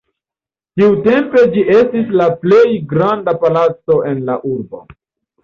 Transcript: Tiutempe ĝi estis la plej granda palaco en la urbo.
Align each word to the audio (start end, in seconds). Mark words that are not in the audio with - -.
Tiutempe 0.79 1.43
ĝi 1.55 1.65
estis 1.81 2.09
la 2.21 2.27
plej 2.47 2.63
granda 2.95 3.37
palaco 3.45 4.01
en 4.15 4.27
la 4.33 4.41
urbo. 4.57 4.83